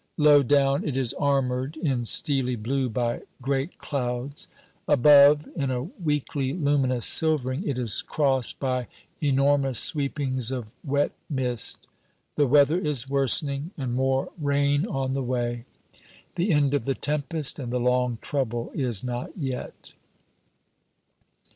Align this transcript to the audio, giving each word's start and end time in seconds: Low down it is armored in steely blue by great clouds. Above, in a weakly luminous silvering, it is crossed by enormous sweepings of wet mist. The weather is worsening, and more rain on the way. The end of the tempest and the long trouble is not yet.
Low 0.17 0.41
down 0.41 0.83
it 0.83 0.97
is 0.97 1.13
armored 1.13 1.77
in 1.77 2.05
steely 2.05 2.55
blue 2.55 2.89
by 2.89 3.21
great 3.39 3.77
clouds. 3.77 4.47
Above, 4.87 5.47
in 5.55 5.69
a 5.69 5.83
weakly 5.83 6.53
luminous 6.53 7.05
silvering, 7.05 7.61
it 7.67 7.77
is 7.77 8.01
crossed 8.01 8.59
by 8.59 8.87
enormous 9.19 9.77
sweepings 9.77 10.49
of 10.49 10.73
wet 10.83 11.11
mist. 11.29 11.85
The 12.35 12.47
weather 12.47 12.79
is 12.79 13.07
worsening, 13.07 13.69
and 13.77 13.93
more 13.93 14.31
rain 14.39 14.87
on 14.87 15.13
the 15.13 15.21
way. 15.21 15.65
The 16.33 16.49
end 16.51 16.73
of 16.73 16.85
the 16.85 16.95
tempest 16.95 17.59
and 17.59 17.71
the 17.71 17.79
long 17.79 18.17
trouble 18.23 18.71
is 18.73 19.03
not 19.03 19.29
yet. 19.37 19.93